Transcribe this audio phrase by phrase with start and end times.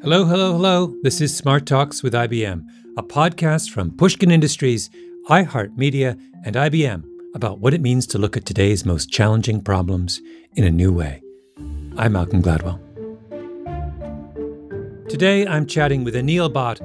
[0.00, 0.94] Hello, hello, hello.
[1.02, 2.64] This is Smart Talks with IBM,
[2.96, 4.90] a podcast from Pushkin Industries,
[5.28, 7.02] iHeartMedia, and IBM
[7.34, 10.22] about what it means to look at today's most challenging problems
[10.54, 11.20] in a new way.
[11.96, 12.78] I'm Malcolm Gladwell.
[15.08, 16.80] Today, I'm chatting with Anil Bhatt,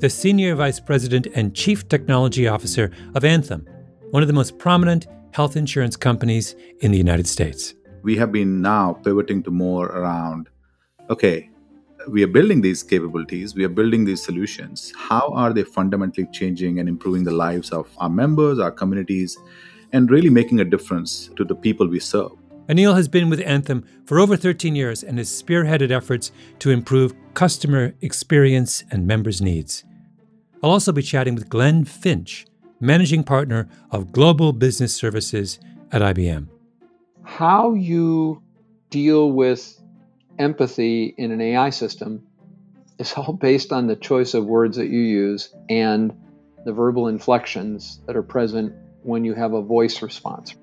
[0.00, 3.64] the Senior Vice President and Chief Technology Officer of Anthem,
[4.10, 7.74] one of the most prominent health insurance companies in the United States.
[8.02, 10.48] We have been now pivoting to more around
[11.10, 11.48] okay,
[12.08, 14.92] we are building these capabilities, we are building these solutions.
[14.96, 19.36] How are they fundamentally changing and improving the lives of our members, our communities,
[19.92, 22.32] and really making a difference to the people we serve?
[22.68, 27.14] Anil has been with Anthem for over 13 years and has spearheaded efforts to improve
[27.34, 29.84] customer experience and members' needs.
[30.62, 32.46] I'll also be chatting with Glenn Finch,
[32.80, 35.60] managing partner of Global Business Services
[35.92, 36.48] at IBM.
[37.22, 38.42] How you
[38.90, 39.80] deal with
[40.38, 42.26] empathy in an AI system
[42.98, 46.12] is all based on the choice of words that you use and
[46.64, 50.54] the verbal inflections that are present when you have a voice response.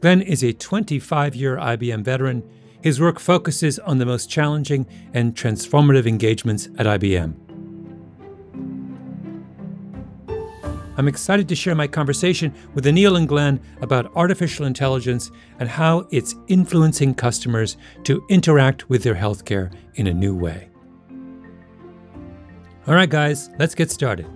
[0.00, 2.48] Glenn is a 25 year IBM veteran.
[2.82, 7.51] His work focuses on the most challenging and transformative engagements at IBM.
[11.02, 16.06] I'm excited to share my conversation with Anil and Glenn about artificial intelligence and how
[16.12, 20.70] it's influencing customers to interact with their healthcare in a new way.
[22.86, 24.26] All right, guys, let's get started.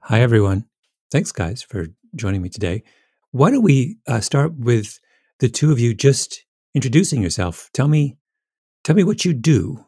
[0.00, 0.66] Hi, everyone.
[1.12, 2.82] Thanks, guys, for joining me today.
[3.30, 4.98] Why don't we uh, start with
[5.38, 7.70] the two of you just introducing yourself.
[7.72, 8.16] Tell me,
[8.84, 9.84] tell me what you do.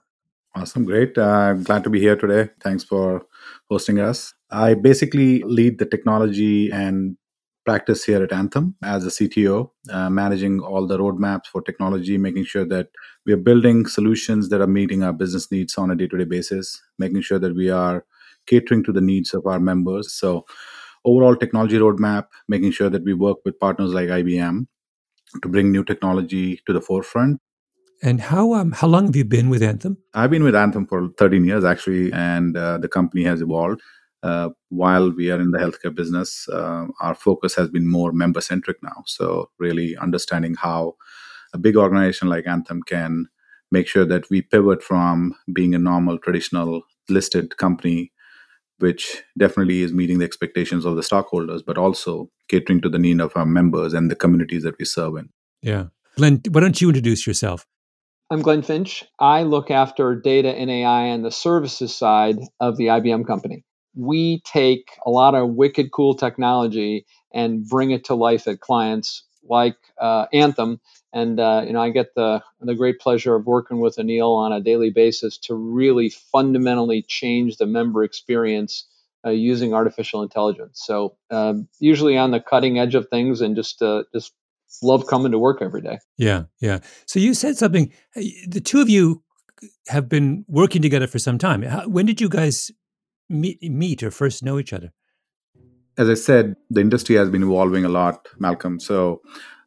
[0.54, 1.16] Awesome, great.
[1.16, 2.50] Uh, glad to be here today.
[2.62, 3.22] Thanks for
[3.70, 4.34] hosting us.
[4.50, 7.16] I basically lead the technology and
[7.64, 12.44] practice here at Anthem as a CTO, uh, managing all the roadmaps for technology, making
[12.44, 12.88] sure that
[13.26, 16.24] we are building solutions that are meeting our business needs on a day to day
[16.24, 18.04] basis, making sure that we are
[18.46, 20.12] catering to the needs of our members.
[20.14, 20.46] So,
[21.04, 24.66] overall technology roadmap, making sure that we work with partners like IBM
[25.42, 27.40] to bring new technology to the forefront.
[28.02, 29.98] And how um, how long have you been with Anthem?
[30.14, 33.80] I've been with Anthem for 13 years actually, and uh, the company has evolved.
[34.22, 38.40] Uh, while we are in the healthcare business, uh, our focus has been more member
[38.40, 39.04] centric now.
[39.06, 40.96] So really understanding how
[41.52, 43.26] a big organization like Anthem can
[43.70, 48.12] make sure that we pivot from being a normal traditional listed company
[48.78, 53.20] which definitely is meeting the expectations of the stockholders, but also catering to the need
[53.20, 55.30] of our members and the communities that we serve in.
[55.62, 55.86] Yeah.
[56.16, 57.66] Glenn, why don't you introduce yourself?
[58.30, 59.04] I'm Glenn Finch.
[59.18, 63.64] I look after data and AI on the services side of the IBM company.
[63.96, 69.24] We take a lot of wicked cool technology and bring it to life at clients
[69.48, 70.80] like uh, Anthem
[71.12, 74.52] and uh, you know I get the the great pleasure of working with Anil on
[74.52, 78.86] a daily basis to really fundamentally change the member experience
[79.26, 80.82] uh, using artificial intelligence.
[80.84, 84.32] So um, usually on the cutting edge of things, and just uh, just
[84.82, 85.98] love coming to work every day.
[86.16, 86.80] Yeah, yeah.
[87.06, 87.92] So you said something.
[88.14, 89.22] The two of you
[89.88, 91.62] have been working together for some time.
[91.62, 92.70] How, when did you guys
[93.28, 94.92] meet, meet or first know each other?
[95.98, 98.78] As I said, the industry has been evolving a lot, Malcolm.
[98.78, 99.20] So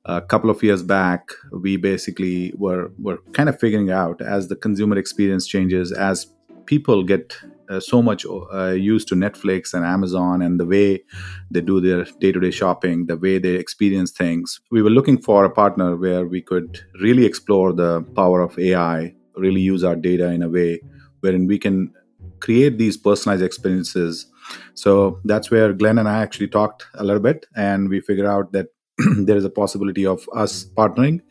[0.05, 4.55] a couple of years back, we basically were were kind of figuring out as the
[4.55, 6.27] consumer experience changes, as
[6.65, 7.35] people get
[7.69, 11.03] uh, so much uh, used to Netflix and Amazon and the way
[11.51, 14.61] they do their day to day shopping, the way they experience things.
[14.71, 19.13] We were looking for a partner where we could really explore the power of AI,
[19.35, 20.81] really use our data in a way
[21.19, 21.93] wherein we can
[22.39, 24.27] create these personalized experiences.
[24.73, 28.51] So that's where Glenn and I actually talked a little bit, and we figured out
[28.53, 28.67] that
[29.17, 31.21] there is a possibility of us partnering,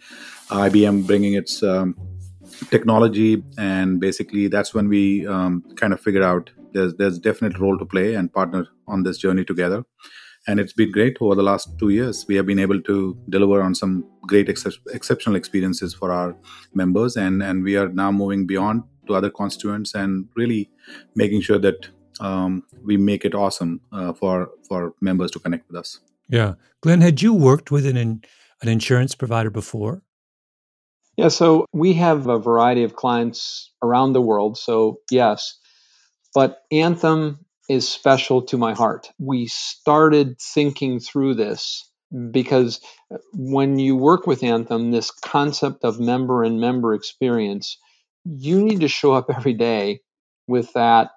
[0.49, 1.97] IBM bringing its um,
[2.71, 7.79] technology, and basically that's when we um, kind of figured out there's there's definite role
[7.79, 9.85] to play and partner on this journey together.
[10.47, 12.25] And it's been great over the last two years.
[12.27, 16.37] We have been able to deliver on some great ex- exceptional experiences for our
[16.75, 20.71] members, and and we are now moving beyond to other constituents and really
[21.15, 21.89] making sure that
[22.21, 26.01] um, we make it awesome uh, for for members to connect with us.
[26.29, 26.55] Yeah.
[26.81, 28.23] Glenn, had you worked with an, an
[28.69, 30.03] insurance provider before?
[31.17, 34.57] Yeah, so we have a variety of clients around the world.
[34.57, 35.59] So, yes,
[36.35, 39.11] but Anthem is special to my heart.
[39.19, 41.91] We started thinking through this
[42.31, 42.81] because
[43.33, 47.77] when you work with Anthem, this concept of member and member experience,
[48.25, 50.01] you need to show up every day
[50.47, 51.11] with that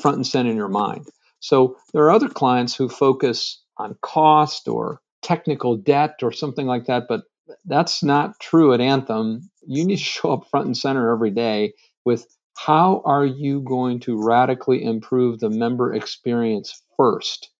[0.00, 1.06] front and center in your mind.
[1.40, 6.86] So there are other clients who focus on cost or technical debt or something like
[6.86, 7.22] that, but
[7.64, 9.50] that's not true at Anthem.
[9.66, 11.74] You need to show up front and center every day
[12.04, 17.50] with how are you going to radically improve the member experience first?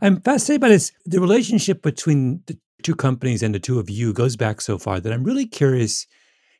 [0.00, 0.92] I'm fascinated by this.
[1.04, 5.00] The relationship between the two companies and the two of you goes back so far
[5.00, 6.06] that I'm really curious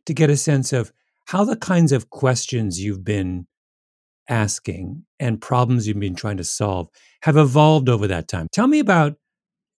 [0.07, 0.93] to get a sense of
[1.27, 3.47] how the kinds of questions you've been
[4.33, 6.89] asking and problems you've been trying to solve
[7.23, 8.49] have evolved over that time.
[8.51, 9.17] Tell me about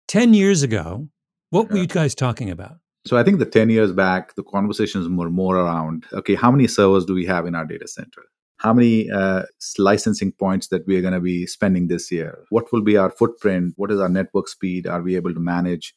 [0.09, 1.09] 10 years ago,
[1.49, 2.77] what were you guys talking about?
[3.07, 6.69] So I think the 10 years back, the conversations were more around, okay, how many
[6.69, 8.23] servers do we have in our data center?
[8.59, 9.43] How many uh,
[9.79, 12.45] licensing points that we are going to be spending this year?
[12.51, 13.73] What will be our footprint?
[13.77, 14.87] What is our network speed?
[14.87, 15.95] Are we able to manage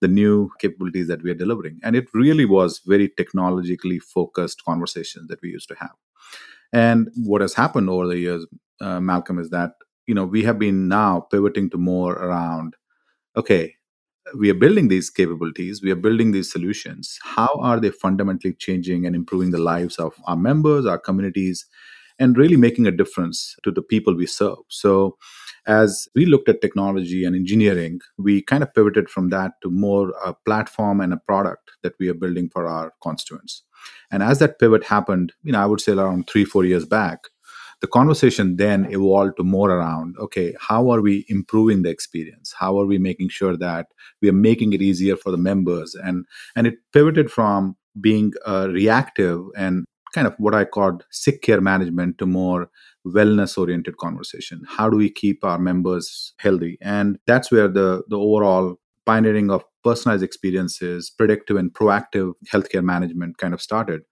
[0.00, 1.78] the new capabilities that we are delivering?
[1.84, 5.94] And it really was very technologically focused conversations that we used to have.
[6.72, 8.46] And what has happened over the years,
[8.80, 9.72] uh, Malcolm, is that
[10.06, 12.74] you know we have been now pivoting to more around,
[13.36, 13.74] okay,
[14.38, 17.18] we are building these capabilities, we are building these solutions.
[17.22, 21.66] How are they fundamentally changing and improving the lives of our members, our communities,
[22.18, 24.58] and really making a difference to the people we serve?
[24.68, 25.16] So,
[25.66, 30.12] as we looked at technology and engineering, we kind of pivoted from that to more
[30.24, 33.62] a platform and a product that we are building for our constituents.
[34.12, 37.20] And as that pivot happened, you know, I would say around three, four years back,
[37.82, 42.54] the conversation then evolved to more around okay how are we improving the experience?
[42.56, 43.88] How are we making sure that
[44.22, 45.94] we are making it easier for the members?
[45.94, 46.24] And
[46.56, 51.60] and it pivoted from being uh, reactive and kind of what i called sick care
[51.60, 52.70] management to more
[53.06, 54.62] wellness oriented conversation.
[54.68, 56.78] How do we keep our members healthy?
[56.80, 58.76] And that's where the the overall
[59.06, 64.02] pioneering of personalized experiences, predictive and proactive healthcare management kind of started.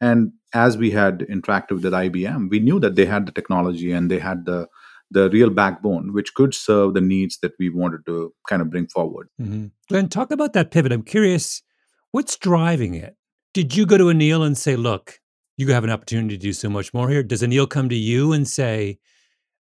[0.00, 4.10] And as we had interacted with IBM, we knew that they had the technology and
[4.10, 4.68] they had the
[5.10, 8.86] the real backbone, which could serve the needs that we wanted to kind of bring
[8.88, 9.28] forward.
[9.40, 9.66] Mm-hmm.
[9.88, 10.92] Glenn, talk about that pivot.
[10.92, 11.62] I'm curious,
[12.10, 13.16] what's driving it?
[13.54, 15.18] Did you go to Anil and say, look,
[15.56, 17.22] you have an opportunity to do so much more here?
[17.22, 18.98] Does Anil come to you and say,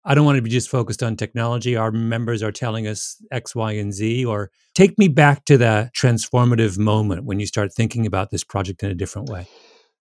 [0.09, 1.75] I don't want to be just focused on technology.
[1.75, 4.25] Our members are telling us X, Y, and Z.
[4.25, 8.85] Or take me back to that transformative moment when you start thinking about this project
[8.85, 9.49] in a different way.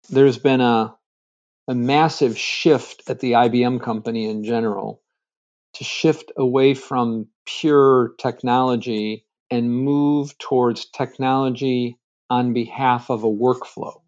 [0.08, 0.97] There's been a,
[1.69, 5.02] a massive shift at the IBM company in general
[5.75, 11.99] to shift away from pure technology and move towards technology
[12.31, 14.00] on behalf of a workflow.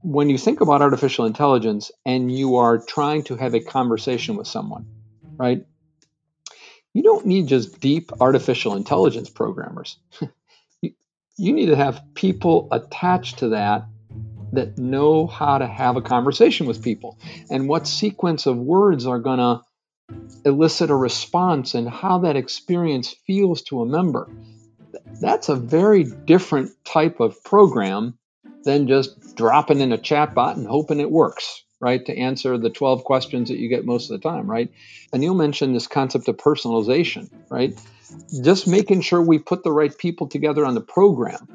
[0.00, 4.46] When you think about artificial intelligence and you are trying to have a conversation with
[4.46, 4.86] someone,
[5.36, 5.64] right?
[6.92, 9.98] You don't need just deep artificial intelligence programmers.
[10.80, 10.92] you,
[11.36, 13.86] you need to have people attached to that
[14.52, 17.18] that know how to have a conversation with people
[17.50, 19.60] and what sequence of words are going to
[20.44, 24.30] elicit a response and how that experience feels to a member.
[25.20, 28.16] That's a very different type of program
[28.62, 33.04] than just dropping in a chatbot and hoping it works right, to answer the 12
[33.04, 34.72] questions that you get most of the time, right?
[35.14, 37.78] Anil mentioned this concept of personalization, right?
[38.42, 41.46] Just making sure we put the right people together on the program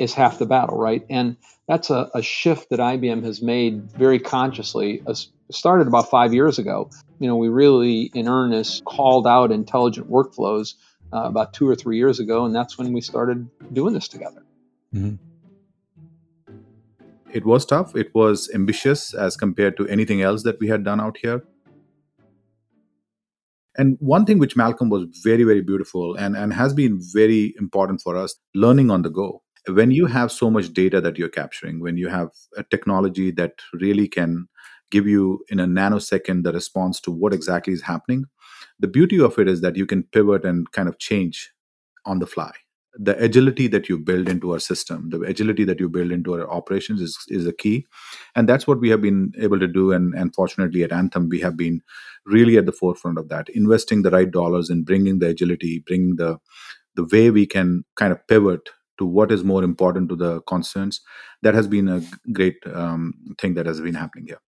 [0.00, 1.06] is half the battle, right?
[1.08, 1.36] And
[1.68, 5.02] that's a, a shift that IBM has made very consciously.
[5.06, 5.14] Uh,
[5.52, 6.90] started about five years ago.
[7.20, 10.74] You know, we really, in earnest, called out intelligent workflows
[11.12, 14.42] uh, about two or three years ago, and that's when we started doing this together.
[14.92, 15.25] Mm-hmm
[17.36, 17.94] it was tough.
[17.94, 21.42] It was ambitious as compared to anything else that we had done out here.
[23.76, 28.00] And one thing which Malcolm was very, very beautiful and, and has been very important
[28.00, 29.42] for us learning on the go.
[29.68, 33.60] When you have so much data that you're capturing, when you have a technology that
[33.74, 34.46] really can
[34.90, 38.24] give you in a nanosecond the response to what exactly is happening,
[38.80, 41.52] the beauty of it is that you can pivot and kind of change
[42.06, 42.52] on the fly
[42.98, 46.50] the agility that you build into our system, the agility that you build into our
[46.50, 47.86] operations is, is a key.
[48.34, 49.92] And that's what we have been able to do.
[49.92, 51.82] And, and fortunately at Anthem, we have been
[52.24, 56.16] really at the forefront of that, investing the right dollars in bringing the agility, bringing
[56.16, 56.38] the,
[56.94, 61.00] the way we can kind of pivot to what is more important to the concerns.
[61.42, 64.40] That has been a great um, thing that has been happening here.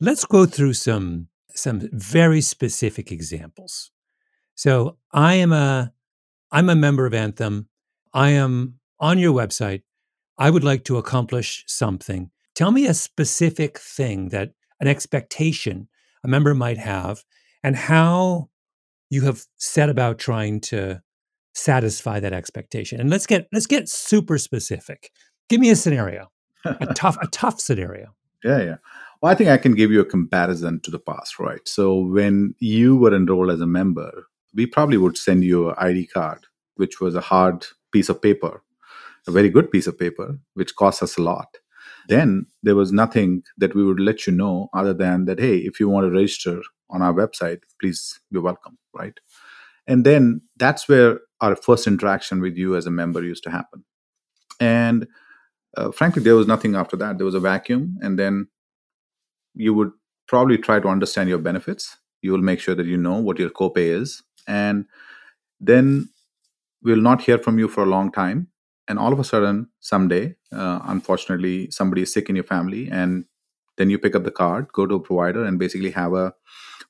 [0.00, 3.92] Let's go through some some very specific examples.
[4.56, 5.92] So I am a
[6.50, 7.68] I'm a member of Anthem.
[8.14, 9.82] I am on your website.
[10.38, 12.30] I would like to accomplish something.
[12.54, 15.88] Tell me a specific thing that an expectation
[16.24, 17.24] a member might have
[17.62, 18.48] and how
[19.10, 21.02] you have set about trying to
[21.54, 23.00] satisfy that expectation.
[23.00, 25.10] And let's get let's get super specific.
[25.48, 26.30] Give me a scenario.
[26.64, 28.14] a tough a tough scenario.
[28.44, 28.76] Yeah, yeah.
[29.20, 31.66] Well, I think I can give you a comparison to the past, right?
[31.66, 36.08] So when you were enrolled as a member, we probably would send you an ID
[36.08, 38.62] card, which was a hard piece of paper,
[39.26, 41.48] a very good piece of paper, which costs us a lot.
[42.08, 45.80] Then there was nothing that we would let you know other than that, hey, if
[45.80, 46.60] you want to register
[46.90, 49.18] on our website, please, you're welcome, right?
[49.86, 53.84] And then that's where our first interaction with you as a member used to happen.
[54.60, 55.06] And
[55.76, 57.18] uh, frankly, there was nothing after that.
[57.18, 58.48] There was a vacuum, and then
[59.54, 59.92] you would
[60.26, 61.96] probably try to understand your benefits.
[62.22, 64.86] You will make sure that you know what your copay is, and
[65.60, 66.08] then
[66.84, 68.48] we'll not hear from you for a long time.
[68.86, 73.24] And all of a sudden, someday, uh, unfortunately, somebody is sick in your family, and
[73.78, 76.34] then you pick up the card, go to a provider, and basically have a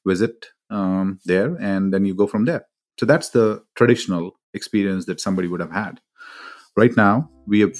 [0.04, 2.66] visit um, there, and then you go from there.
[2.98, 6.00] So that's the traditional experience that somebody would have had.
[6.76, 7.76] Right now, we have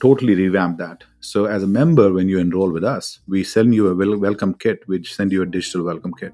[0.00, 1.02] totally revamped that.
[1.20, 4.82] So, as a member, when you enroll with us, we send you a welcome kit,
[4.86, 6.32] which send you a digital welcome kit.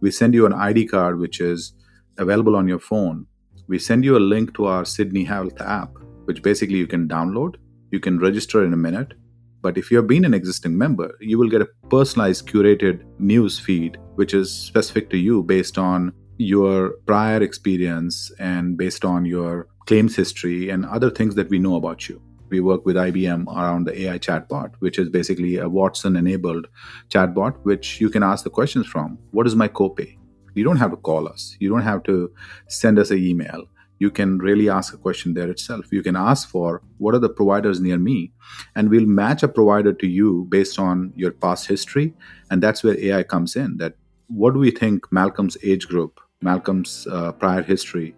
[0.00, 1.72] We send you an ID card, which is
[2.18, 3.26] available on your phone.
[3.70, 5.90] We send you a link to our Sydney Health app,
[6.24, 7.54] which basically you can download.
[7.92, 9.14] You can register in a minute.
[9.62, 13.60] But if you have been an existing member, you will get a personalized, curated news
[13.60, 19.68] feed, which is specific to you based on your prior experience and based on your
[19.86, 22.20] claims history and other things that we know about you.
[22.48, 26.66] We work with IBM around the AI chatbot, which is basically a Watson enabled
[27.08, 29.16] chatbot, which you can ask the questions from.
[29.30, 30.16] What is my copay?
[30.54, 32.32] You don't have to call us, you don't have to
[32.68, 33.64] send us an email.
[33.98, 35.92] You can really ask a question there itself.
[35.92, 38.32] You can ask for what are the providers near me,
[38.74, 42.14] and we'll match a provider to you based on your past history.
[42.50, 43.76] And that's where AI comes in.
[43.76, 43.96] That
[44.28, 48.14] what do we think Malcolm's age group Malcolm's uh, prior history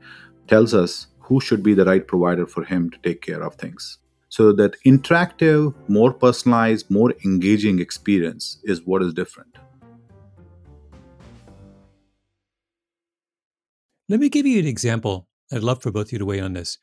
[0.46, 3.98] tells us who should be the right provider for him to take care of things.
[4.28, 9.56] So that interactive, more personalized, more engaging experience is what is different.
[14.08, 15.28] Let me give you an example.
[15.52, 16.78] I'd love for both of you to weigh on this.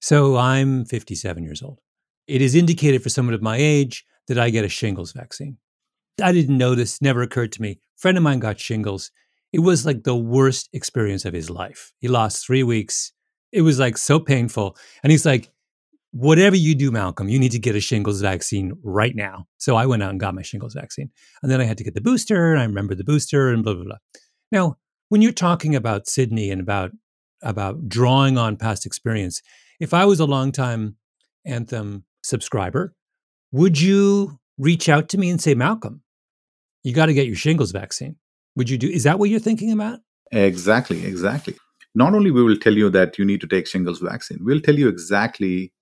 [0.00, 1.80] So I'm 57 years old.
[2.26, 5.58] It is indicated for someone of my age that I get a shingles vaccine.
[6.22, 7.70] I didn't know this, never occurred to me.
[7.70, 9.10] A friend of mine got shingles.
[9.52, 11.92] It was like the worst experience of his life.
[11.98, 13.12] He lost three weeks.
[13.52, 14.76] It was like so painful.
[15.02, 15.50] And he's like,
[16.10, 19.46] whatever you do, Malcolm, you need to get a shingles vaccine right now.
[19.58, 21.10] So I went out and got my shingles vaccine.
[21.42, 22.52] And then I had to get the booster.
[22.52, 23.96] And I remember the booster and blah, blah, blah.
[24.50, 26.92] Now, when you're talking about Sydney and about
[27.42, 29.42] about drawing on past experience,
[29.78, 30.96] if I was a longtime
[31.44, 32.94] Anthem subscriber,
[33.52, 36.02] would you reach out to me and say, Malcolm,
[36.82, 38.16] you got to get your shingles vaccine?
[38.56, 40.00] would you do is that what you're thinking about?
[40.32, 41.54] Exactly exactly.
[41.94, 44.74] Not only we will tell you that you need to take shingles vaccine we'll tell
[44.74, 45.72] you exactly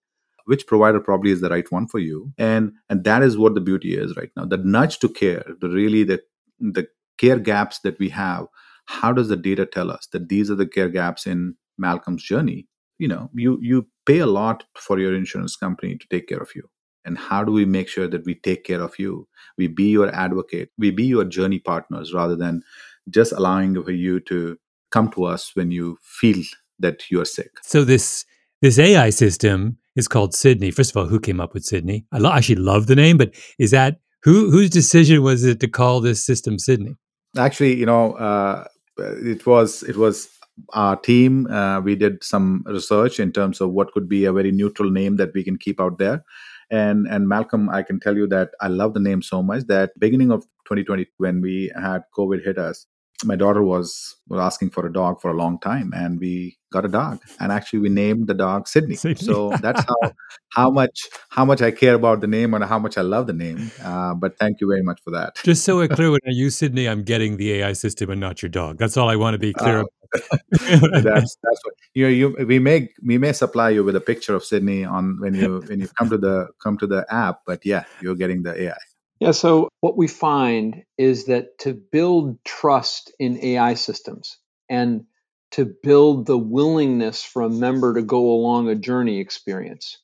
[0.45, 3.61] which provider probably is the right one for you and and that is what the
[3.61, 4.45] beauty is right now.
[4.45, 6.21] The nudge to care the really the
[6.61, 8.47] the care gaps that we have
[8.87, 12.67] how does the data tell us that these are the care gaps in malcolm's journey?
[12.99, 16.51] You know you you pay a lot for your insurance company to take care of
[16.55, 16.69] you.
[17.05, 19.29] And how do we make sure that we take care of you?
[19.59, 20.71] We be your advocate.
[20.79, 22.63] We be your journey partners rather than
[23.11, 24.57] just allowing for you to
[24.91, 26.43] come to us when you feel
[26.79, 27.51] that you're sick.
[27.63, 28.25] So this
[28.63, 30.71] this ai system is called sydney.
[30.71, 32.07] First of all who came up with sydney?
[32.13, 35.69] I lo- actually love the name but is that who whose decision was it to
[35.69, 36.97] call this system sydney?
[37.37, 38.65] Actually you know uh,
[38.99, 40.29] it was it was
[40.73, 41.47] our team.
[41.49, 45.17] Uh, we did some research in terms of what could be a very neutral name
[45.17, 46.25] that we can keep out there.
[46.71, 49.99] And and Malcolm, I can tell you that I love the name so much that
[49.99, 52.87] beginning of 2020 when we had COVID hit us,
[53.25, 56.85] my daughter was was asking for a dog for a long time and we got
[56.85, 57.21] a dog.
[57.39, 59.25] And actually we named the dog sydney, sydney.
[59.25, 60.13] so that's how
[60.51, 63.33] how much how much i care about the name and how much i love the
[63.33, 63.71] name.
[63.83, 65.37] Uh, but thank you very much for that.
[65.45, 68.43] Just so we're clear when i use sydney i'm getting the ai system and not
[68.43, 68.79] your dog.
[68.79, 69.85] That's all i want to be clear uh,
[70.51, 74.35] that's that's what you know you we may we may supply you with a picture
[74.35, 77.65] of sydney on when you when you come to the come to the app but
[77.65, 78.79] yeah you're getting the ai
[79.25, 84.37] yeah, so what we find is that to build trust in AI systems
[84.69, 85.07] and
[85.53, 89.97] to build the willingness for a member to go along a journey experience,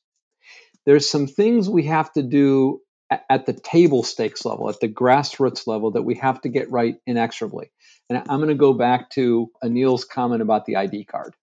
[0.87, 2.81] there's some things we have to do
[3.29, 6.95] at the table stakes level, at the grassroots level, that we have to get right
[7.05, 7.71] inexorably.
[8.09, 11.35] And I'm going to go back to Anil's comment about the ID card.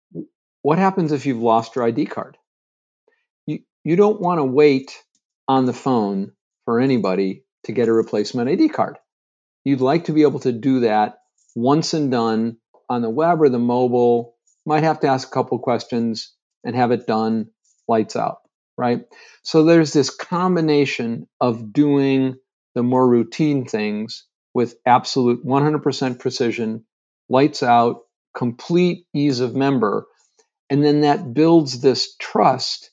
[0.62, 2.38] What happens if you've lost your ID card?
[3.46, 5.00] You, you don't want to wait
[5.46, 6.32] on the phone
[6.64, 8.96] for anybody to get a replacement ID card.
[9.64, 11.18] You'd like to be able to do that
[11.54, 14.34] once and done on the web or the mobile.
[14.64, 16.34] Might have to ask a couple questions
[16.64, 17.48] and have it done
[17.86, 18.38] lights out,
[18.76, 19.02] right?
[19.42, 22.36] So there's this combination of doing
[22.74, 26.84] the more routine things with absolute 100% precision,
[27.28, 28.02] lights out,
[28.36, 30.06] complete ease of member.
[30.70, 32.90] And then that builds this trust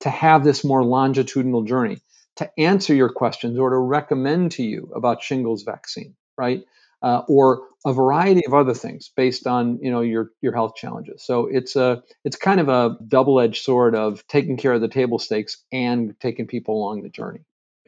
[0.00, 1.98] to have this more longitudinal journey,
[2.40, 6.64] to answer your questions or to recommend to you about shingles vaccine, right?
[7.02, 11.22] Uh, or a variety of other things based on you know your your health challenges.
[11.22, 14.88] So it's a it's kind of a double edged sword of taking care of the
[14.88, 17.40] table stakes and taking people along the journey.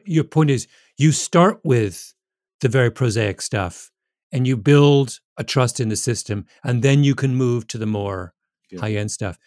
[0.05, 0.67] Your point is
[0.97, 2.13] you start with
[2.61, 3.91] the very prosaic stuff
[4.31, 7.87] and you build a trust in the system, and then you can move to the
[7.87, 8.33] more
[8.69, 8.81] yeah.
[8.81, 9.37] high end stuff.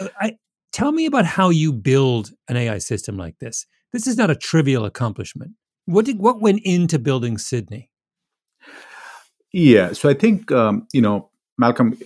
[0.00, 0.38] Uh, I,
[0.72, 3.66] tell me about how you build an AI system like this.
[3.94, 5.52] This is not a trivial accomplishment.
[5.86, 7.90] What did what went into building Sydney?
[9.52, 11.96] Yeah, so I think um, you know, Malcolm.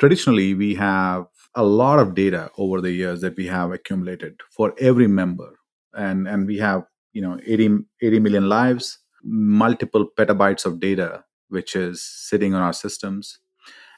[0.00, 4.74] Traditionally, we have a lot of data over the years that we have accumulated for
[4.80, 5.50] every member,
[5.94, 6.82] and and we have
[7.12, 12.72] you know 80, 80 million lives, multiple petabytes of data which is sitting on our
[12.72, 13.38] systems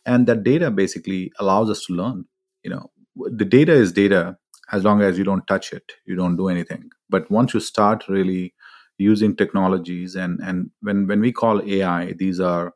[0.05, 2.25] and that data basically allows us to learn
[2.62, 4.37] you know the data is data
[4.73, 8.09] as long as you don't touch it you don't do anything but once you start
[8.09, 8.54] really
[8.99, 12.75] using technologies and and when when we call ai these are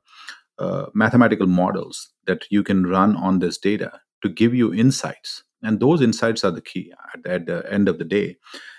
[0.59, 5.81] uh, mathematical models that you can run on this data to give you insights and
[5.81, 8.37] those insights are the key at, at the end of the day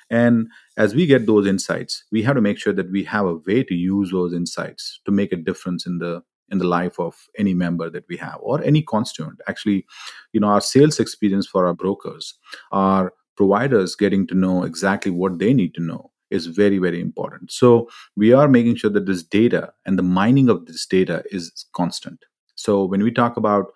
[0.10, 0.48] and
[0.78, 3.64] as we get those insights, we have to make sure that we have a way
[3.64, 7.54] to use those insights to make a difference in the in the life of any
[7.54, 9.42] member that we have or any constituent.
[9.50, 9.86] Actually,
[10.32, 12.36] you know, our sales experience for our brokers,
[12.72, 17.52] our providers getting to know exactly what they need to know is very very important
[17.52, 21.66] so we are making sure that this data and the mining of this data is
[21.74, 22.26] constant
[22.56, 23.68] so when we talk about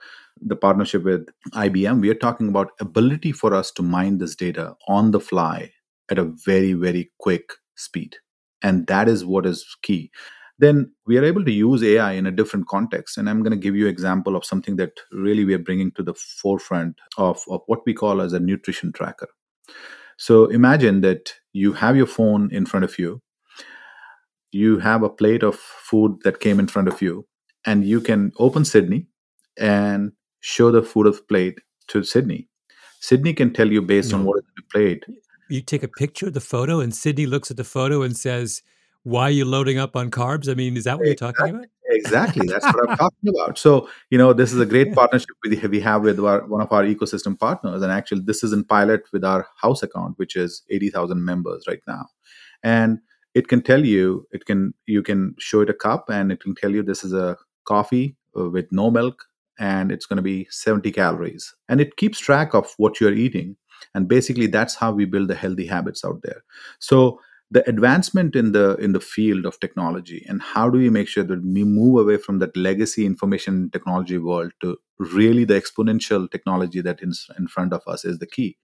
[0.42, 4.76] the partnership with IBM we are talking about ability for us to mine this data
[4.88, 5.72] on the fly
[6.12, 8.18] at a very, very quick speed.
[8.62, 10.12] And that is what is key.
[10.60, 13.18] Then we are able to use AI in a different context.
[13.18, 15.92] And I'm going to give you an example of something that really we are bringing
[15.94, 19.28] to the forefront of, of what we call as a nutrition tracker.
[20.18, 23.22] So imagine that you have your phone in front of you,
[24.52, 27.28] you have a plate of food that came in front of you,
[27.66, 29.08] and you can open Sydney
[29.58, 32.48] and show the food of plate to Sydney.
[33.00, 34.20] Sydney can tell you based no.
[34.20, 35.06] on what is the plate
[35.52, 38.62] you take a picture of the photo and Sydney looks at the photo and says,
[39.04, 40.50] why are you loading up on carbs?
[40.50, 41.28] I mean, is that what exactly.
[41.28, 41.68] you're talking about?
[41.92, 42.48] Exactly.
[42.48, 43.58] That's what I'm talking about.
[43.58, 46.84] So, you know, this is a great partnership we have with our, one of our
[46.84, 47.82] ecosystem partners.
[47.82, 51.82] And actually, this is in pilot with our house account, which is 80,000 members right
[51.88, 52.08] now.
[52.64, 53.00] And
[53.34, 56.56] it can tell you, it can, you can show it a cup and it can
[56.56, 59.26] tell you this is a coffee uh, with no milk
[59.60, 61.54] and it's going to be 70 calories.
[61.70, 63.58] And it keeps track of what you're eating
[63.96, 66.44] and basically that's how we build the healthy habits out there
[66.80, 67.20] so
[67.52, 71.24] the advancement in the in the field of technology and how do we make sure
[71.24, 76.82] that we move away from that legacy information technology world to really the exponential technology
[76.82, 78.58] that is in front of us is the key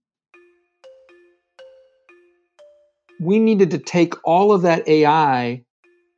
[3.19, 5.63] we needed to take all of that ai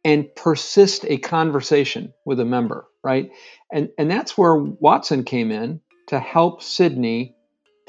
[0.05, 3.32] and persist a conversation with a member right
[3.73, 7.36] and and that's where watson came in to help sydney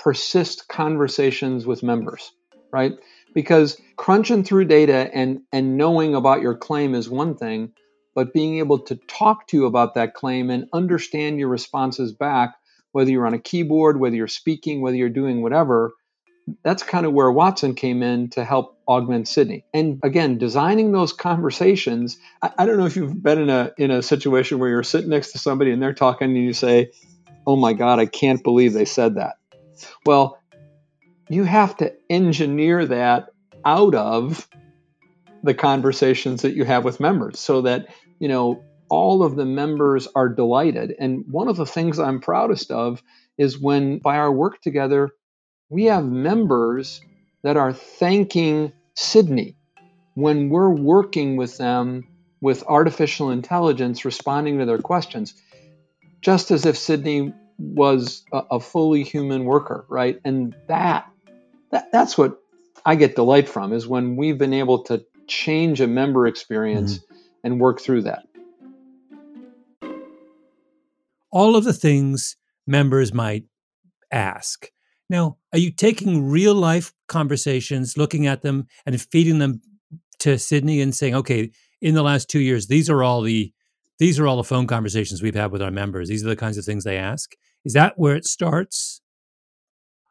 [0.00, 2.32] persist conversations with members,
[2.72, 2.92] right?
[3.34, 7.72] Because crunching through data and, and knowing about your claim is one thing,
[8.14, 12.56] but being able to talk to you about that claim and understand your responses back,
[12.92, 15.92] whether you're on a keyboard, whether you're speaking, whether you're doing whatever,
[16.64, 19.64] that's kind of where Watson came in to help augment Sydney.
[19.72, 22.18] And again, designing those conversations.
[22.42, 25.10] I, I, don't know if you've been in a in a situation where you're sitting
[25.10, 26.90] next to somebody and they're talking and you say,
[27.46, 29.36] "Oh my God, I can't believe they said that."
[30.04, 30.39] Well,
[31.30, 33.28] you have to engineer that
[33.64, 34.48] out of
[35.44, 37.86] the conversations that you have with members so that,
[38.18, 40.92] you know, all of the members are delighted.
[40.98, 43.00] And one of the things I'm proudest of
[43.38, 45.10] is when by our work together,
[45.68, 47.00] we have members
[47.44, 49.56] that are thanking Sydney
[50.14, 52.08] when we're working with them
[52.40, 55.34] with artificial intelligence responding to their questions,
[56.22, 60.18] just as if Sydney was a, a fully human worker, right?
[60.24, 61.06] And that,
[61.70, 62.38] that that's what
[62.84, 67.14] I get delight from is when we've been able to change a member experience mm-hmm.
[67.44, 68.24] and work through that.
[71.30, 73.44] All of the things members might
[74.10, 74.70] ask.
[75.08, 79.60] Now, are you taking real life conversations, looking at them and feeding them
[80.20, 83.52] to Sydney and saying, okay, in the last two years, these are all the
[83.98, 86.08] these are all the phone conversations we've had with our members.
[86.08, 87.32] These are the kinds of things they ask.
[87.66, 89.02] Is that where it starts?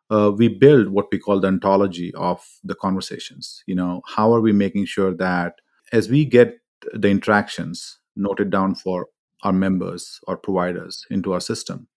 [0.10, 3.63] Uh, we build what we call the ontology of the conversations.
[3.67, 5.56] You know, how are we making sure that
[5.91, 6.58] as we get
[6.93, 9.08] the interactions noted down for
[9.43, 11.88] our members or providers into our system,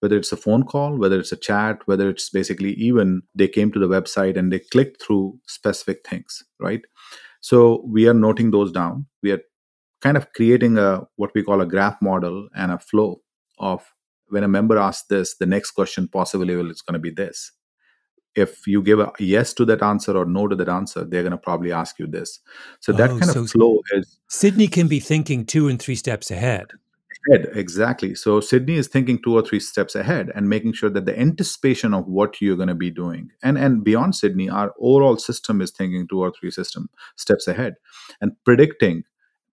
[0.00, 3.70] whether it's a phone call, whether it's a chat, whether it's basically even they came
[3.72, 6.82] to the website and they clicked through specific things, right?
[7.40, 9.06] So we are noting those down.
[9.22, 9.40] We are
[10.00, 13.20] kind of creating a what we call a graph model and a flow
[13.58, 13.84] of
[14.30, 17.52] when a member asks this, the next question possibly will is going to be this.
[18.36, 21.32] If you give a yes to that answer or no to that answer, they're going
[21.32, 22.38] to probably ask you this.
[22.78, 24.18] So that oh, kind so of flow is.
[24.28, 26.68] Sydney can be thinking two and three steps ahead
[27.28, 31.06] ahead exactly so sydney is thinking two or three steps ahead and making sure that
[31.06, 35.16] the anticipation of what you're going to be doing and and beyond sydney our overall
[35.16, 37.74] system is thinking two or three system steps ahead
[38.20, 39.04] and predicting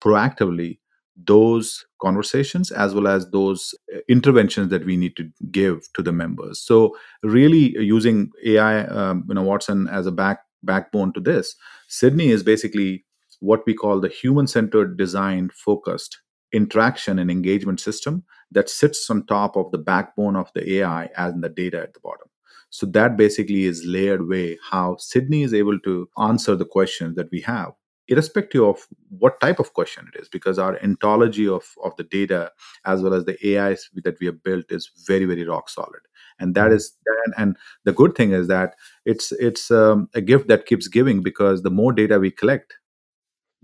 [0.01, 0.79] proactively
[1.17, 6.12] those conversations as well as those uh, interventions that we need to give to the
[6.12, 11.56] members so really using ai um, you know watson as a back backbone to this
[11.88, 13.04] sydney is basically
[13.39, 16.21] what we call the human centered design focused
[16.52, 21.43] interaction and engagement system that sits on top of the backbone of the AI and
[21.43, 22.28] the data at the bottom.
[22.69, 27.30] So that basically is layered way how Sydney is able to answer the questions that
[27.32, 27.71] we have,
[28.07, 32.51] irrespective of what type of question it is, because our ontology of, of the data
[32.85, 36.01] as well as the AI that we have built is very, very rock solid.
[36.39, 36.91] And that is
[37.25, 41.21] and, and the good thing is that it's it's um, a gift that keeps giving
[41.21, 42.73] because the more data we collect,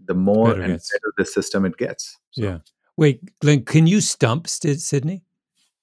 [0.05, 2.17] the more better and better the system it gets.
[2.31, 2.43] So.
[2.43, 2.57] Yeah.
[2.97, 5.23] Wait, Glenn, can you stump Sydney?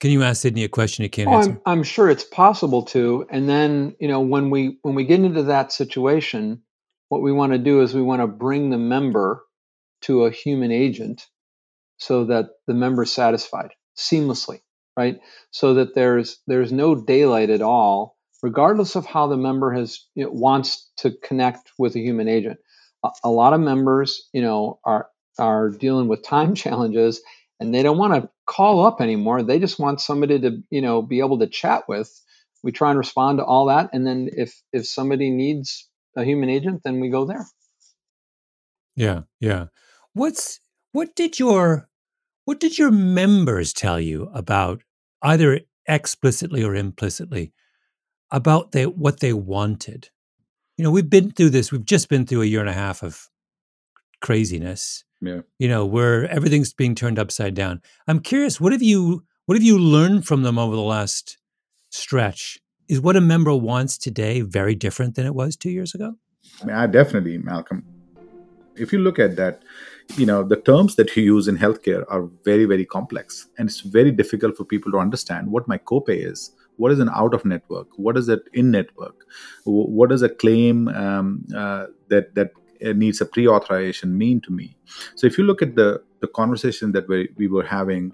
[0.00, 1.50] Can you ask Sydney a question he can't oh, answer?
[1.50, 3.26] I'm, I'm sure it's possible to.
[3.30, 6.60] And then, you know, when we when we get into that situation,
[7.14, 9.44] what we want to do is we want to bring the member
[10.02, 11.24] to a human agent
[11.98, 14.62] so that the member is satisfied seamlessly,
[14.96, 15.20] right?
[15.52, 20.24] So that there's there's no daylight at all, regardless of how the member has you
[20.24, 22.58] know, wants to connect with a human agent.
[23.04, 25.06] A, a lot of members, you know, are
[25.38, 27.22] are dealing with time challenges
[27.60, 29.44] and they don't want to call up anymore.
[29.44, 32.10] They just want somebody to, you know, be able to chat with.
[32.64, 36.48] We try and respond to all that, and then if if somebody needs a human
[36.48, 37.46] agent, then we go there.
[38.96, 39.66] Yeah, yeah.
[40.12, 40.60] What's
[40.92, 41.88] what did your
[42.44, 44.82] what did your members tell you about
[45.22, 47.52] either explicitly or implicitly
[48.30, 50.10] about they what they wanted?
[50.76, 51.72] You know, we've been through this.
[51.72, 53.28] We've just been through a year and a half of
[54.20, 55.40] craziness yeah.
[55.58, 57.80] You know, where everything's being turned upside down.
[58.06, 61.38] I'm curious, what have you what have you learned from them over the last
[61.90, 62.58] stretch?
[62.88, 66.16] Is what a member wants today very different than it was two years ago?
[66.62, 67.84] I mean, I definitely, Malcolm.
[68.76, 69.62] If you look at that,
[70.16, 73.48] you know, the terms that you use in healthcare are very, very complex.
[73.56, 76.50] And it's very difficult for people to understand what my copay is.
[76.76, 77.86] What is an out of network?
[77.96, 79.24] What is it in network?
[79.64, 82.50] What does a claim um, uh, that that
[82.92, 84.76] needs a pre-authorization mean to me
[85.14, 88.12] so if you look at the the conversation that we, we were having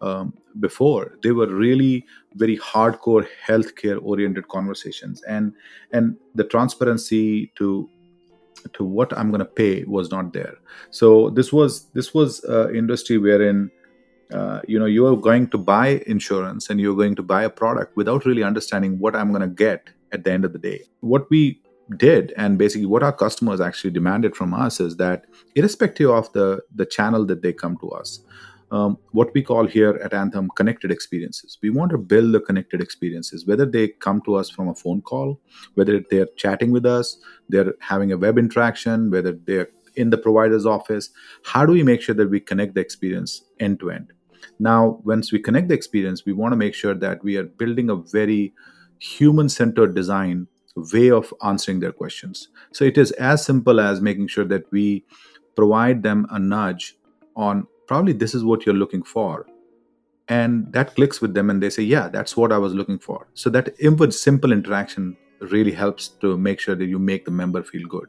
[0.00, 5.22] um, before they were really very hardcore healthcare oriented conversations.
[5.22, 5.52] And
[5.92, 7.88] and the transparency to
[8.72, 10.54] to what i'm going to pay was not there.
[10.90, 13.70] So this was this was uh, industry wherein
[14.32, 17.50] uh, you know you are going to buy insurance and you're going to buy a
[17.50, 20.82] product without really understanding what i'm going to get at the end of the day.
[21.00, 21.60] What we
[21.96, 26.60] did and basically what our customers actually demanded from us is that irrespective of the
[26.74, 28.20] the channel that they come to us
[28.70, 31.58] um, what we call here at anthem connected experiences.
[31.62, 35.02] We want to build the connected experiences whether they come to us from a phone
[35.02, 35.40] call
[35.74, 40.64] whether they're chatting with us they're having a web interaction whether they're in the provider's
[40.64, 41.10] office.
[41.44, 44.12] How do we make sure that we connect the experience end to end?
[44.58, 47.90] Now once we connect the experience we want to make sure that we are building
[47.90, 48.52] a very
[48.98, 50.46] human centered design
[50.92, 52.48] way of answering their questions.
[52.72, 55.04] So it is as simple as making sure that we
[55.56, 56.96] provide them a nudge
[57.34, 59.46] on probably this is what you're looking for.
[60.28, 63.26] And that clicks with them and they say, yeah, that's what I was looking for.
[63.34, 67.62] So that input simple interaction really helps to make sure that you make the member
[67.62, 68.08] feel good.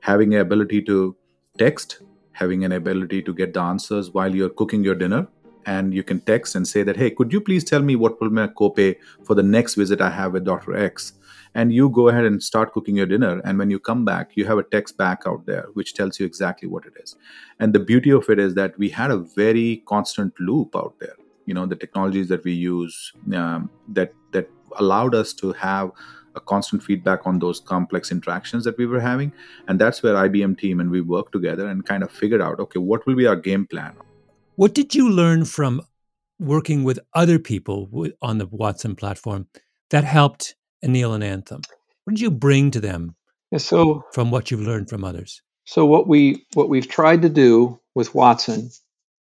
[0.00, 1.16] Having an ability to
[1.56, 2.02] text,
[2.32, 5.26] having an ability to get the answers while you're cooking your dinner,
[5.64, 8.30] and you can text and say that, hey, could you please tell me what will
[8.30, 10.76] my copay for the next visit I have with Dr.
[10.76, 11.14] X?
[11.56, 14.44] And you go ahead and start cooking your dinner and when you come back you
[14.44, 17.16] have a text back out there which tells you exactly what it is.
[17.58, 21.16] And the beauty of it is that we had a very constant loop out there.
[21.46, 25.90] You know the technologies that we use um, that that allowed us to have
[26.34, 29.32] a constant feedback on those complex interactions that we were having.
[29.68, 32.80] And that's where ibm team and we worked together and kind of figured out okay
[32.90, 33.94] what will be our game plan?
[34.56, 35.80] What did you learn from
[36.38, 37.88] working with other people
[38.20, 39.48] on the watson platform
[39.88, 40.54] that helped
[40.94, 41.62] And Anthem?
[42.04, 43.16] What did you bring to them
[43.50, 45.42] yeah, so, from what you've learned from others?
[45.64, 48.70] So what we what we've tried to do with Watson,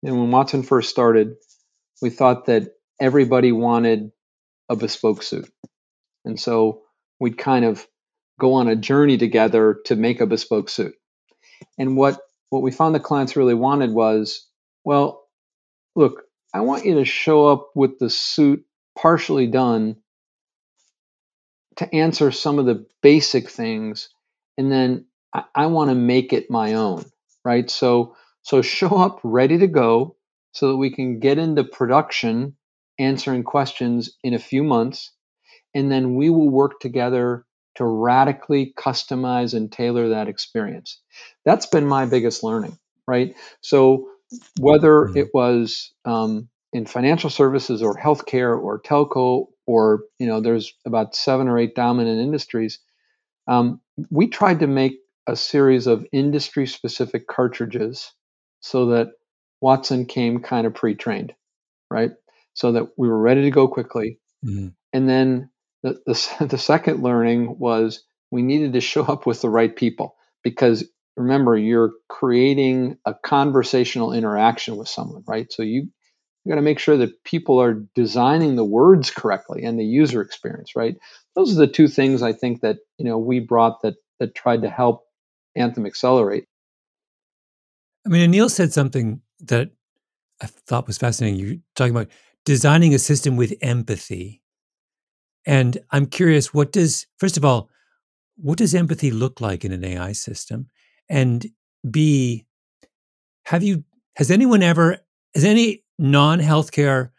[0.03, 1.35] and when Watson first started,
[2.01, 4.11] we thought that everybody wanted
[4.69, 5.49] a bespoke suit.
[6.25, 6.81] And so
[7.19, 7.87] we'd kind of
[8.39, 10.95] go on a journey together to make a bespoke suit.
[11.77, 14.45] And what what we found the clients really wanted was,
[14.83, 15.23] well,
[15.95, 16.23] look,
[16.53, 18.65] I want you to show up with the suit
[18.97, 19.95] partially done
[21.77, 24.09] to answer some of the basic things,
[24.57, 27.05] and then I, I want to make it my own,
[27.43, 27.69] right?
[27.69, 30.17] So so show up ready to go
[30.51, 32.55] so that we can get into production
[32.99, 35.11] answering questions in a few months,
[35.73, 41.01] and then we will work together to radically customize and tailor that experience.
[41.43, 43.35] That's been my biggest learning, right?
[43.61, 44.09] So
[44.59, 45.17] whether mm-hmm.
[45.17, 51.15] it was um, in financial services or healthcare or telco or you know there's about
[51.15, 52.79] seven or eight dominant industries
[53.47, 58.11] um, we tried to make a series of industry specific cartridges
[58.61, 59.09] so that
[59.61, 61.33] watson came kind of pre-trained
[61.93, 62.11] right?
[62.55, 64.19] So that we were ready to go quickly.
[64.45, 64.67] Mm-hmm.
[64.91, 65.49] and then
[65.83, 70.17] the, the, the second learning was we needed to show up with the right people
[70.43, 70.83] because
[71.15, 75.49] remember you're creating a conversational interaction with someone right?
[75.49, 75.87] So you
[76.43, 80.21] you got to make sure that people are designing the words correctly and the user
[80.21, 80.95] experience right?
[81.35, 84.61] Those are the two things i think that you know we brought that that tried
[84.61, 85.03] to help
[85.55, 86.45] anthem accelerate.
[88.05, 89.71] I mean anil said something that
[90.41, 91.39] i thought was fascinating.
[91.39, 92.09] You talking about
[92.45, 94.41] designing a system with empathy.
[95.45, 97.69] And i'm curious what does first of all
[98.35, 100.69] what does empathy look like in an ai system?
[101.09, 101.45] And
[101.89, 102.45] b
[103.45, 103.83] have you
[104.15, 104.97] has anyone ever
[105.35, 107.09] has any non-healthcare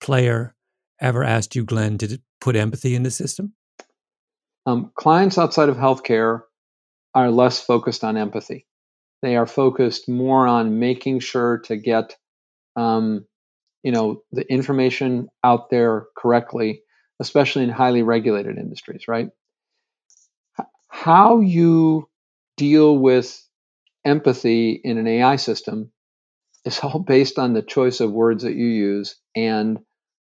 [0.00, 0.54] player
[1.00, 3.54] ever asked you, Glenn, did it put empathy in the system?
[4.66, 6.42] Um, clients outside of healthcare
[7.14, 8.66] are less focused on empathy.
[9.22, 12.16] They are focused more on making sure to get,
[12.74, 13.26] um,
[13.82, 16.82] you know, the information out there correctly,
[17.20, 19.28] especially in highly regulated industries, right?
[20.88, 22.08] How you
[22.56, 23.42] deal with
[24.04, 25.90] empathy in an AI system
[26.66, 29.80] is all based on the choice of words that you use and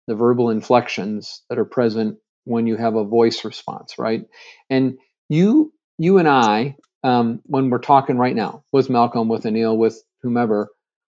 [0.08, 4.24] the verbal inflections that are present when you have a voice response, right?
[4.70, 4.98] And
[5.30, 10.02] you, you and I, um, when we're talking right now with Malcolm, with Anil, with
[10.22, 10.70] whomever,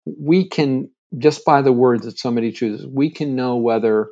[0.07, 4.11] we can just by the words that somebody chooses, we can know whether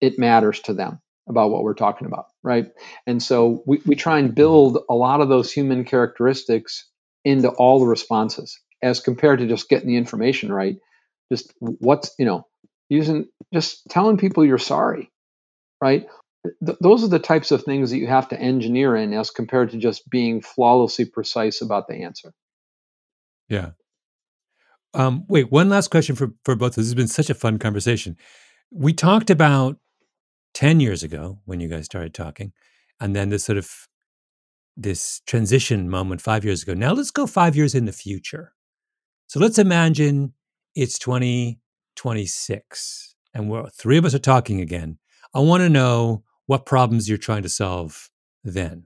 [0.00, 2.68] it matters to them about what we're talking about, right?
[3.06, 6.88] And so we, we try and build a lot of those human characteristics
[7.24, 10.76] into all the responses as compared to just getting the information right.
[11.32, 12.46] Just what's, you know,
[12.88, 15.10] using, just telling people you're sorry,
[15.80, 16.06] right?
[16.64, 19.70] Th- those are the types of things that you have to engineer in as compared
[19.70, 22.32] to just being flawlessly precise about the answer.
[23.48, 23.70] Yeah.
[24.94, 26.76] Um, wait, one last question for, for both of us.
[26.76, 28.16] This has been such a fun conversation.
[28.70, 29.76] We talked about
[30.54, 32.52] 10 years ago when you guys started talking,
[33.00, 33.70] and then this sort of
[34.76, 36.72] this transition moment five years ago.
[36.72, 38.52] Now let's go five years in the future.
[39.28, 40.32] So let's imagine
[40.74, 44.96] it's 2026 and we're three of us are talking again.
[45.34, 48.08] I want to know what problems you're trying to solve
[48.42, 48.84] then.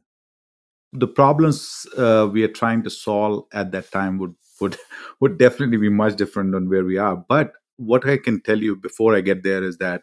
[0.93, 4.77] The problems uh, we are trying to solve at that time would would
[5.21, 7.25] would definitely be much different than where we are.
[7.29, 10.03] But what I can tell you before I get there is that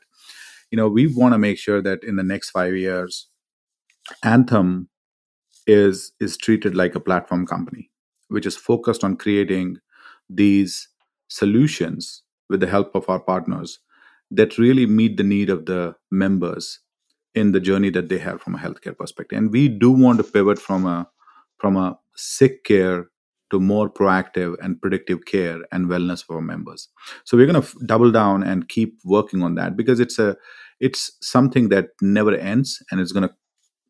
[0.72, 3.28] you know we want to make sure that in the next five years,
[4.24, 4.88] Anthem
[5.68, 7.92] is is treated like a platform company,
[8.30, 9.80] which is focused on creating
[10.30, 10.88] these
[11.28, 13.80] solutions with the help of our partners
[14.32, 16.80] that really meet the need of the members
[17.36, 19.38] in the journey that they have from a healthcare perspective.
[19.38, 21.08] And we do want to pivot from a
[21.58, 23.08] from a sick care
[23.52, 26.88] to more proactive and predictive care and wellness for our members.
[27.26, 30.38] So we're going to f- double down and keep working on that because it's a
[30.80, 33.36] it's something that never ends and it's going to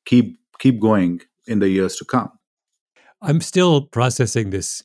[0.06, 2.32] keep keep going in the years to come.
[3.22, 4.82] I'm still processing this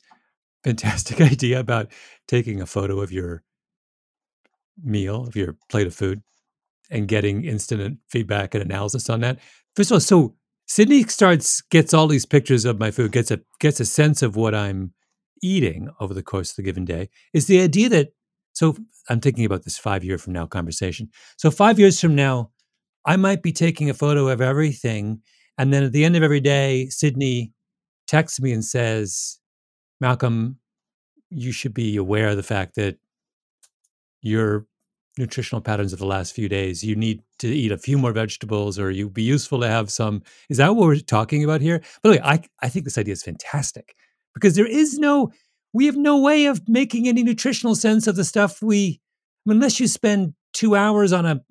[0.65, 1.91] fantastic idea about
[2.27, 3.43] taking a photo of your
[4.83, 6.21] meal, of your plate of food,
[6.91, 9.39] and getting instant feedback and analysis on that.
[9.75, 10.35] First of all, so
[10.67, 14.35] Sydney starts gets all these pictures of my food, gets a gets a sense of
[14.35, 14.93] what I'm
[15.41, 17.09] eating over the course of the given day.
[17.33, 18.09] Is the idea that
[18.53, 18.75] so
[19.09, 21.09] I'm thinking about this five year from now conversation.
[21.37, 22.51] So five years from now,
[23.05, 25.21] I might be taking a photo of everything,
[25.57, 27.53] and then at the end of every day, Sydney
[28.07, 29.39] texts me and says,
[29.99, 30.59] Malcolm,
[31.29, 32.97] you should be aware of the fact that
[34.21, 34.65] your
[35.17, 38.77] nutritional patterns of the last few days, you need to eat a few more vegetables
[38.77, 40.21] or you'd be useful to have some.
[40.49, 41.79] Is that what we're talking about here?
[42.03, 43.95] By the way, I, I think this idea is fantastic
[44.33, 45.31] because there is no,
[45.73, 48.99] we have no way of making any nutritional sense of the stuff we,
[49.45, 51.41] unless you spend two hours on a,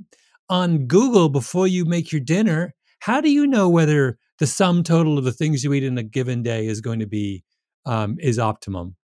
[0.50, 5.16] on Google before you make your dinner, how do you know whether the sum total
[5.16, 7.44] of the things you eat in a given day is going to be
[7.86, 8.96] um, is optimum?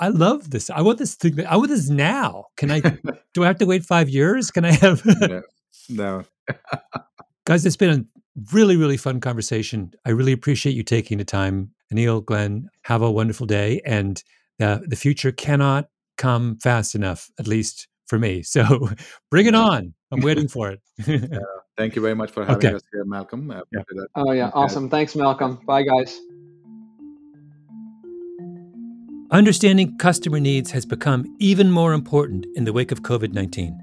[0.00, 0.70] I love this.
[0.70, 1.44] I want this thing.
[1.46, 2.46] I want this now.
[2.56, 2.80] Can I?
[3.34, 4.50] do I have to wait five years?
[4.50, 5.04] Can I have?
[5.20, 5.42] no.
[5.88, 6.24] no.
[7.44, 8.04] Guys, it's been a
[8.52, 9.92] really, really fun conversation.
[10.04, 11.72] I really appreciate you taking the time.
[11.92, 13.80] Anil, Glenn, have a wonderful day.
[13.84, 14.22] And
[14.60, 18.42] uh, the future cannot come fast enough, at least for me.
[18.44, 18.90] So
[19.30, 19.94] bring it on.
[20.10, 20.80] I'm waiting for it.
[21.06, 21.38] uh,
[21.76, 22.76] thank you very much for having okay.
[22.76, 23.52] us here, Malcolm.
[23.72, 23.82] Yeah.
[24.14, 24.50] Oh, yeah.
[24.54, 24.88] Awesome.
[24.88, 25.60] Thanks, Malcolm.
[25.66, 26.18] Bye, guys.
[29.30, 33.78] Understanding customer needs has become even more important in the wake of COVID 19.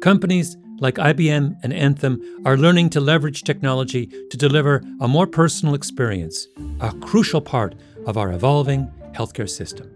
[0.00, 5.76] Companies like IBM and Anthem are learning to leverage technology to deliver a more personal
[5.76, 6.48] experience,
[6.80, 9.88] a crucial part of our evolving healthcare system.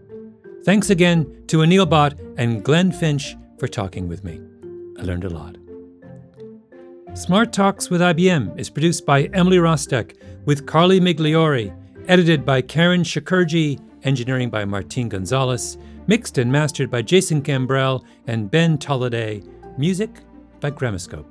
[0.65, 4.41] Thanks again to Anil Bhatt and Glenn Finch for talking with me.
[4.97, 5.57] I learned a lot.
[7.15, 11.77] Smart Talks with IBM is produced by Emily Rostek with Carly Migliori,
[12.07, 18.51] edited by Karen Shakerdge, engineering by Martin Gonzalez, mixed and mastered by Jason Gambrell and
[18.51, 19.43] Ben Tolliday,
[19.77, 20.11] music
[20.61, 21.27] by Gramoscope.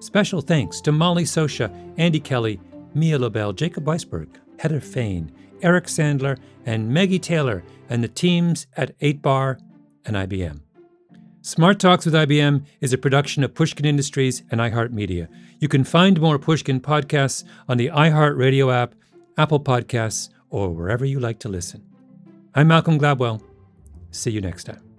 [0.00, 2.58] Special thanks to Molly Socha, Andy Kelly,
[2.94, 5.30] Mia Lobel, Jacob Weisberg, Heather Fain,
[5.62, 9.60] Eric Sandler, and Maggie Taylor, and the teams at 8Bar
[10.06, 10.60] and IBM.
[11.42, 15.28] Smart Talks with IBM is a production of Pushkin Industries and iHeartMedia.
[15.58, 18.94] You can find more Pushkin podcasts on the iHeartRadio app,
[19.38, 21.84] Apple Podcasts, or wherever you like to listen.
[22.54, 23.40] I'm Malcolm Gladwell.
[24.10, 24.89] See you next time.